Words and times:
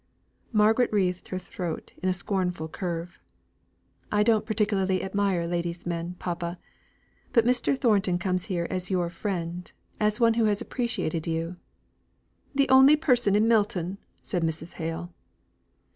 Margaret 0.51 0.91
wreathed 0.91 1.27
her 1.27 1.37
throat 1.37 1.93
in 2.01 2.09
a 2.09 2.13
scornful 2.15 2.67
curve. 2.67 3.19
"I 4.11 4.23
don't 4.23 4.47
particularly 4.47 5.03
admire 5.03 5.45
ladies' 5.45 5.85
men, 5.85 6.15
papa. 6.17 6.57
But 7.33 7.45
Mr. 7.45 7.77
Thornton 7.77 8.17
comes 8.17 8.45
here 8.45 8.65
as 8.71 8.89
your 8.89 9.11
friend 9.11 9.71
as 9.99 10.19
one 10.19 10.33
who 10.33 10.45
has 10.45 10.59
appreciated 10.59 11.27
you" 11.27 11.57
"The 12.55 12.67
only 12.69 12.95
person 12.95 13.35
in 13.35 13.47
Milton," 13.47 13.99
said 14.23 14.41
Mrs. 14.41 14.71
Hale. 14.73 15.13